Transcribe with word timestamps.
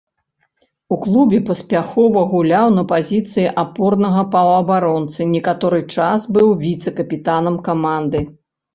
У 0.95 0.97
клубе 1.03 1.39
паспяхова 1.49 2.23
гуляў 2.31 2.67
на 2.79 2.83
пазіцыі 2.93 3.47
апорнага 3.65 4.25
паўабаронцы, 4.39 5.31
некаторы 5.37 5.79
час 5.97 6.19
быў 6.35 6.47
віцэ-капітанам 6.69 7.65
каманды. 7.73 8.19